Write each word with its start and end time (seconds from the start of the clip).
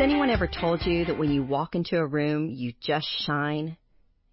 anyone 0.00 0.30
ever 0.30 0.46
told 0.46 0.86
you 0.86 1.04
that 1.04 1.18
when 1.18 1.30
you 1.30 1.42
walk 1.42 1.74
into 1.74 1.98
a 1.98 2.06
room, 2.06 2.48
you 2.50 2.72
just 2.80 3.06
shine? 3.26 3.76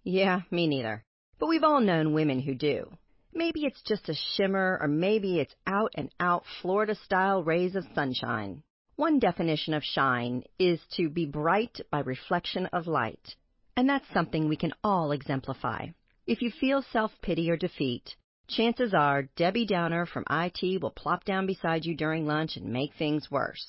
Yeah, 0.04 0.40
me 0.50 0.66
neither. 0.66 1.04
But 1.38 1.48
we've 1.48 1.64
all 1.64 1.80
known 1.80 2.14
women 2.14 2.40
who 2.40 2.54
do. 2.54 2.90
Maybe 3.34 3.64
it's 3.64 3.82
just 3.82 4.08
a 4.08 4.14
shimmer, 4.34 4.78
or 4.80 4.88
maybe 4.88 5.38
it's 5.38 5.54
out 5.66 5.92
and 5.96 6.10
out 6.18 6.44
Florida 6.62 6.94
style 6.94 7.42
rays 7.42 7.74
of 7.74 7.84
sunshine. 7.94 8.62
One 8.96 9.18
definition 9.18 9.74
of 9.74 9.82
shine 9.84 10.44
is 10.58 10.80
to 10.96 11.08
be 11.08 11.26
bright 11.26 11.80
by 11.90 12.00
reflection 12.00 12.66
of 12.66 12.86
light. 12.86 13.34
And 13.76 13.88
that's 13.88 14.08
something 14.14 14.48
we 14.48 14.56
can 14.56 14.72
all 14.82 15.12
exemplify. 15.12 15.88
If 16.26 16.42
you 16.42 16.50
feel 16.50 16.82
self 16.92 17.12
pity 17.22 17.50
or 17.50 17.56
defeat, 17.56 18.14
chances 18.48 18.94
are 18.94 19.28
Debbie 19.36 19.66
Downer 19.66 20.06
from 20.06 20.24
IT 20.30 20.80
will 20.80 20.90
plop 20.90 21.24
down 21.24 21.46
beside 21.46 21.84
you 21.84 21.94
during 21.94 22.26
lunch 22.26 22.56
and 22.56 22.72
make 22.72 22.94
things 22.94 23.30
worse. 23.30 23.66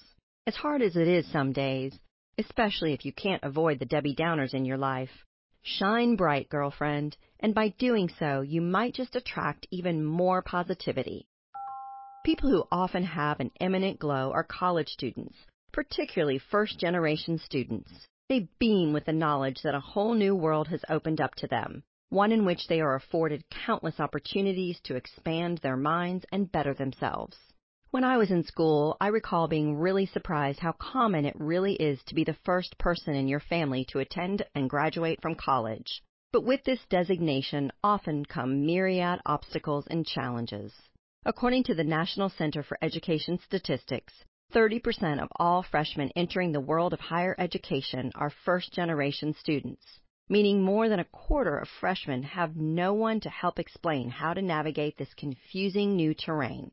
As 0.47 0.55
hard 0.55 0.81
as 0.81 0.95
it 0.95 1.07
is 1.07 1.27
some 1.27 1.53
days, 1.53 1.99
especially 2.39 2.93
if 2.93 3.05
you 3.05 3.13
can't 3.13 3.43
avoid 3.43 3.77
the 3.77 3.85
Debbie 3.85 4.15
Downers 4.15 4.55
in 4.55 4.65
your 4.65 4.77
life, 4.77 5.23
shine 5.61 6.15
bright, 6.15 6.49
girlfriend, 6.49 7.15
and 7.39 7.53
by 7.53 7.69
doing 7.69 8.09
so, 8.09 8.41
you 8.41 8.59
might 8.59 8.95
just 8.95 9.15
attract 9.15 9.67
even 9.69 10.03
more 10.03 10.41
positivity. 10.41 11.27
People 12.25 12.49
who 12.49 12.67
often 12.71 13.03
have 13.03 13.39
an 13.39 13.51
eminent 13.59 13.99
glow 13.99 14.31
are 14.31 14.43
college 14.43 14.89
students, 14.89 15.37
particularly 15.71 16.39
first 16.39 16.79
generation 16.79 17.37
students. 17.37 17.91
They 18.27 18.49
beam 18.57 18.93
with 18.93 19.05
the 19.05 19.13
knowledge 19.13 19.61
that 19.61 19.75
a 19.75 19.79
whole 19.79 20.15
new 20.15 20.35
world 20.35 20.69
has 20.69 20.83
opened 20.89 21.21
up 21.21 21.35
to 21.35 21.47
them, 21.47 21.83
one 22.09 22.31
in 22.31 22.45
which 22.45 22.67
they 22.67 22.81
are 22.81 22.95
afforded 22.95 23.47
countless 23.51 23.99
opportunities 23.99 24.79
to 24.85 24.95
expand 24.95 25.59
their 25.59 25.77
minds 25.77 26.25
and 26.31 26.51
better 26.51 26.73
themselves. 26.73 27.37
When 27.91 28.05
I 28.05 28.17
was 28.17 28.31
in 28.31 28.45
school, 28.45 28.95
I 29.01 29.07
recall 29.07 29.49
being 29.49 29.75
really 29.75 30.05
surprised 30.05 30.61
how 30.61 30.71
common 30.71 31.25
it 31.25 31.35
really 31.37 31.73
is 31.73 32.01
to 32.05 32.15
be 32.15 32.23
the 32.23 32.37
first 32.45 32.77
person 32.77 33.15
in 33.15 33.27
your 33.27 33.41
family 33.41 33.83
to 33.89 33.99
attend 33.99 34.45
and 34.55 34.69
graduate 34.69 35.21
from 35.21 35.35
college. 35.35 36.01
But 36.31 36.45
with 36.45 36.63
this 36.63 36.79
designation 36.89 37.69
often 37.83 38.23
come 38.23 38.65
myriad 38.65 39.19
obstacles 39.25 39.87
and 39.87 40.07
challenges. 40.07 40.71
According 41.25 41.63
to 41.63 41.75
the 41.75 41.83
National 41.83 42.29
Center 42.29 42.63
for 42.63 42.77
Education 42.81 43.37
Statistics, 43.39 44.13
30% 44.53 45.21
of 45.21 45.27
all 45.35 45.61
freshmen 45.61 46.11
entering 46.15 46.53
the 46.53 46.61
world 46.61 46.93
of 46.93 47.01
higher 47.01 47.35
education 47.37 48.13
are 48.15 48.29
first 48.45 48.71
generation 48.71 49.33
students, 49.33 49.99
meaning 50.29 50.61
more 50.61 50.87
than 50.87 51.01
a 51.01 51.11
quarter 51.11 51.57
of 51.57 51.67
freshmen 51.67 52.23
have 52.23 52.55
no 52.55 52.93
one 52.93 53.19
to 53.19 53.29
help 53.29 53.59
explain 53.59 54.09
how 54.09 54.33
to 54.33 54.41
navigate 54.41 54.97
this 54.97 55.13
confusing 55.15 55.97
new 55.97 56.13
terrain. 56.13 56.71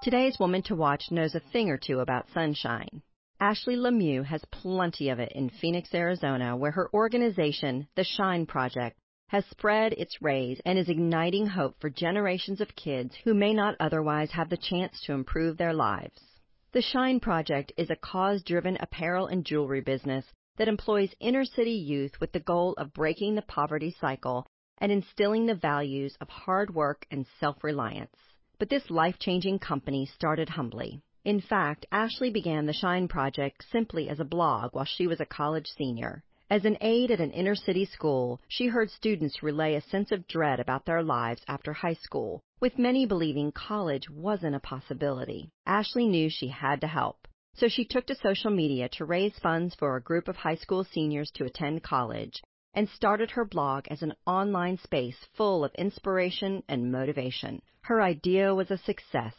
Today's 0.00 0.38
woman 0.38 0.62
to 0.64 0.74
watch 0.74 1.10
knows 1.10 1.34
a 1.34 1.40
thing 1.40 1.70
or 1.70 1.78
two 1.78 2.00
about 2.00 2.28
sunshine. 2.34 3.02
Ashley 3.40 3.76
Lemieux 3.76 4.24
has 4.24 4.44
plenty 4.50 5.08
of 5.08 5.18
it 5.18 5.32
in 5.32 5.48
Phoenix, 5.48 5.94
Arizona, 5.94 6.56
where 6.56 6.70
her 6.72 6.90
organization, 6.92 7.88
the 7.96 8.04
Shine 8.04 8.46
Project, 8.46 8.98
has 9.28 9.44
spread 9.46 9.92
its 9.94 10.20
rays 10.22 10.60
and 10.64 10.78
is 10.78 10.88
igniting 10.88 11.46
hope 11.46 11.80
for 11.80 11.90
generations 11.90 12.60
of 12.60 12.76
kids 12.76 13.14
who 13.24 13.34
may 13.34 13.54
not 13.54 13.76
otherwise 13.80 14.30
have 14.32 14.50
the 14.50 14.56
chance 14.56 15.00
to 15.02 15.12
improve 15.12 15.56
their 15.56 15.72
lives. 15.72 16.20
The 16.72 16.82
Shine 16.82 17.20
Project 17.20 17.72
is 17.76 17.90
a 17.90 17.96
cause 17.96 18.42
driven 18.42 18.76
apparel 18.80 19.26
and 19.26 19.44
jewelry 19.44 19.80
business 19.80 20.26
that 20.56 20.68
employs 20.68 21.14
inner 21.20 21.44
city 21.44 21.72
youth 21.72 22.20
with 22.20 22.32
the 22.32 22.40
goal 22.40 22.74
of 22.78 22.92
breaking 22.92 23.34
the 23.34 23.42
poverty 23.42 23.94
cycle 24.00 24.46
and 24.78 24.92
instilling 24.92 25.46
the 25.46 25.54
values 25.54 26.16
of 26.20 26.28
hard 26.28 26.74
work 26.74 27.06
and 27.10 27.26
self 27.40 27.64
reliance. 27.64 28.16
But 28.64 28.70
this 28.70 28.88
life 28.88 29.18
changing 29.18 29.58
company 29.58 30.06
started 30.06 30.48
humbly. 30.48 31.02
In 31.22 31.38
fact, 31.42 31.84
Ashley 31.92 32.30
began 32.30 32.64
the 32.64 32.72
Shine 32.72 33.08
Project 33.08 33.62
simply 33.70 34.08
as 34.08 34.20
a 34.20 34.24
blog 34.24 34.74
while 34.74 34.86
she 34.86 35.06
was 35.06 35.20
a 35.20 35.26
college 35.26 35.66
senior. 35.66 36.24
As 36.48 36.64
an 36.64 36.78
aide 36.80 37.10
at 37.10 37.20
an 37.20 37.30
inner 37.32 37.54
city 37.54 37.84
school, 37.84 38.40
she 38.48 38.68
heard 38.68 38.90
students 38.90 39.42
relay 39.42 39.74
a 39.74 39.82
sense 39.82 40.10
of 40.12 40.26
dread 40.26 40.60
about 40.60 40.86
their 40.86 41.02
lives 41.02 41.42
after 41.46 41.74
high 41.74 41.92
school, 41.92 42.40
with 42.58 42.78
many 42.78 43.04
believing 43.04 43.52
college 43.52 44.08
wasn't 44.08 44.56
a 44.56 44.60
possibility. 44.60 45.50
Ashley 45.66 46.08
knew 46.08 46.30
she 46.30 46.48
had 46.48 46.80
to 46.80 46.86
help, 46.86 47.28
so 47.52 47.68
she 47.68 47.84
took 47.84 48.06
to 48.06 48.14
social 48.14 48.50
media 48.50 48.88
to 48.92 49.04
raise 49.04 49.38
funds 49.40 49.74
for 49.74 49.94
a 49.94 50.02
group 50.02 50.26
of 50.26 50.36
high 50.36 50.56
school 50.56 50.84
seniors 50.84 51.30
to 51.32 51.44
attend 51.44 51.82
college 51.82 52.40
and 52.74 52.88
started 52.88 53.30
her 53.30 53.44
blog 53.44 53.86
as 53.88 54.02
an 54.02 54.14
online 54.26 54.76
space 54.78 55.16
full 55.36 55.64
of 55.64 55.74
inspiration 55.76 56.62
and 56.68 56.90
motivation. 56.90 57.62
Her 57.82 58.02
idea 58.02 58.54
was 58.54 58.70
a 58.70 58.78
success, 58.78 59.34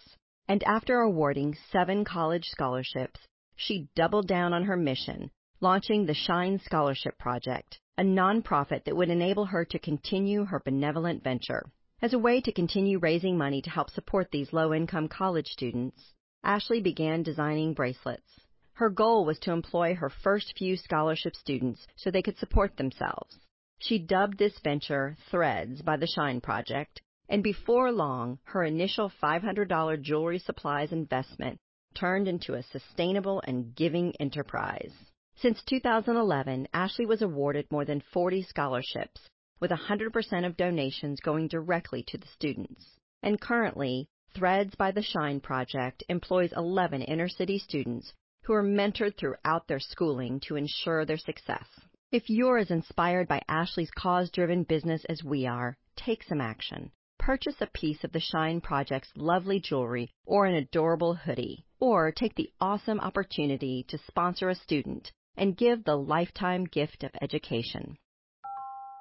and 0.48 0.64
after 0.64 1.00
awarding 1.00 1.56
seven 1.72 2.06
college 2.06 2.46
scholarships, 2.46 3.20
she 3.56 3.90
doubled 3.96 4.28
down 4.28 4.54
on 4.54 4.64
her 4.64 4.78
mission, 4.78 5.32
launching 5.60 6.06
the 6.06 6.14
Shine 6.14 6.60
Scholarship 6.60 7.18
Project, 7.18 7.80
a 7.98 8.04
nonprofit 8.04 8.84
that 8.84 8.96
would 8.96 9.10
enable 9.10 9.46
her 9.46 9.66
to 9.66 9.80
continue 9.80 10.46
her 10.46 10.62
benevolent 10.64 11.24
venture. 11.24 11.64
As 12.02 12.14
a 12.14 12.20
way 12.20 12.42
to 12.42 12.52
continue 12.52 13.00
raising 13.00 13.38
money 13.38 13.62
to 13.62 13.70
help 13.70 13.90
support 13.90 14.30
these 14.32 14.54
low 14.54 14.74
income 14.74 15.08
college 15.08 15.48
students, 15.48 16.14
Ashley 16.44 16.82
began 16.82 17.24
designing 17.24 17.74
bracelets. 17.74 18.42
Her 18.78 18.90
goal 18.90 19.24
was 19.24 19.40
to 19.40 19.54
employ 19.54 19.96
her 19.96 20.10
first 20.10 20.58
few 20.58 20.76
scholarship 20.76 21.34
students 21.38 21.88
so 21.96 22.12
they 22.12 22.22
could 22.22 22.38
support 22.38 22.76
themselves. 22.76 23.40
She 23.80 23.98
dubbed 23.98 24.38
this 24.38 24.60
venture 24.60 25.16
Threads 25.32 25.82
by 25.82 25.96
the 25.96 26.08
Shine 26.08 26.42
Project, 26.42 27.02
and 27.30 27.42
before 27.42 27.90
long, 27.94 28.38
her 28.44 28.66
initial 28.66 29.10
$500 29.10 30.02
jewelry 30.02 30.40
supplies 30.40 30.92
investment 30.92 31.58
turned 31.94 32.28
into 32.28 32.56
a 32.56 32.64
sustainable 32.64 33.42
and 33.48 33.74
giving 33.76 34.14
enterprise. 34.18 34.92
Since 35.38 35.64
2011, 35.64 36.68
Ashley 36.74 37.06
was 37.06 37.22
awarded 37.22 37.72
more 37.72 37.86
than 37.86 38.02
40 38.02 38.44
scholarships, 38.44 39.30
with 39.62 39.72
100% 39.72 40.46
of 40.46 40.58
donations 40.58 41.22
going 41.22 41.48
directly 41.48 42.04
to 42.08 42.18
the 42.18 42.28
students. 42.28 43.00
And 43.24 43.40
currently, 43.40 44.10
Threads 44.34 44.76
by 44.76 44.92
the 44.92 45.02
Shine 45.02 45.40
Project 45.40 46.04
employs 46.10 46.52
11 46.52 47.04
inner 47.04 47.30
city 47.30 47.58
students 47.58 48.14
who 48.46 48.54
are 48.54 48.64
mentored 48.64 49.18
throughout 49.18 49.68
their 49.68 49.80
schooling 49.80 50.40
to 50.40 50.56
ensure 50.56 51.04
their 51.04 51.18
success. 51.18 51.66
If 52.12 52.30
you're 52.30 52.60
as 52.60 52.70
inspired 52.70 53.28
by 53.28 53.42
Ashley's 53.50 53.90
cause 53.92 54.30
driven 54.30 54.64
business 54.64 55.04
as 55.10 55.24
we 55.24 55.48
are, 55.48 55.76
take 55.96 56.24
some 56.24 56.40
action. 56.40 56.92
Purchase 57.18 57.56
a 57.60 57.68
piece 57.68 58.04
of 58.04 58.12
the 58.12 58.20
Shine 58.20 58.62
Project's 58.62 59.10
lovely 59.16 59.60
jewelry 59.60 60.12
or 60.26 60.46
an 60.46 60.54
adorable 60.54 61.16
hoodie, 61.16 61.66
or 61.80 62.12
take 62.12 62.36
the 62.36 62.52
awesome 62.62 63.00
opportunity 63.00 63.84
to 63.88 63.98
sponsor 63.98 64.50
a 64.50 64.56
student 64.56 65.12
and 65.36 65.58
give 65.58 65.84
the 65.84 65.96
lifetime 65.96 66.66
gift 66.66 67.04
of 67.04 67.12
education. 67.22 67.98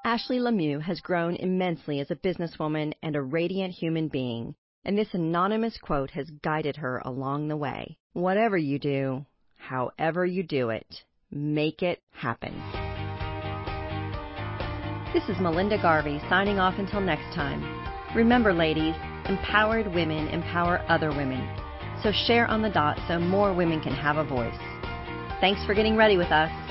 Ashley 0.07 0.39
Lemieux 0.39 0.81
has 0.81 1.01
grown 1.01 1.37
immensely 1.37 2.01
as 2.01 2.11
a 2.11 2.17
businesswoman 2.17 2.95
and 3.03 3.15
a 3.15 3.23
radiant 3.23 3.75
human 3.75 4.09
being, 4.09 4.55
and 4.85 4.97
this 4.97 5.13
anonymous 5.13 5.77
quote 5.79 6.11
has 6.13 6.31
guided 6.43 6.77
her 6.77 6.99
along 7.05 7.49
the 7.49 7.57
way. 7.57 7.99
Whatever 8.15 8.57
you 8.57 8.79
do, 8.79 9.27
however 9.69 10.27
you 10.27 10.43
do 10.43 10.71
it, 10.71 11.03
make 11.31 11.83
it 11.83 12.01
happen. 12.13 12.53
This 15.13 15.25
is 15.29 15.41
Melinda 15.41 15.81
Garvey 15.81 16.21
signing 16.29 16.59
off 16.59 16.75
until 16.79 17.01
next 17.01 17.35
time. 17.35 17.63
Remember, 18.15 18.53
ladies, 18.53 18.95
empowered 19.29 19.87
women 19.95 20.29
empower 20.29 20.85
other 20.89 21.11
women. 21.11 21.49
So 22.03 22.13
share 22.27 22.47
on 22.47 22.63
the 22.63 22.71
dot 22.71 22.99
so 23.09 23.19
more 23.19 23.55
women 23.55 23.81
can 23.81 23.95
have 23.95 24.17
a 24.17 24.25
voice. 24.25 24.55
Thanks 25.41 25.65
for 25.65 25.75
getting 25.75 25.97
ready 25.97 26.17
with 26.17 26.31
us. 26.31 26.64